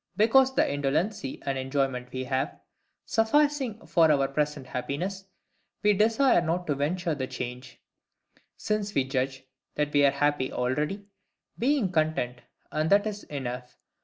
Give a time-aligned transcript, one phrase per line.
[0.17, 2.59] Because the indolency and enjoyment we have,
[3.05, 5.25] sufficing for our present happiness,
[5.83, 7.79] we desire not to venture the change;
[8.57, 9.43] since we judge
[9.75, 11.05] that we are happy already,
[11.59, 12.41] being content,
[12.71, 13.77] and that is enough.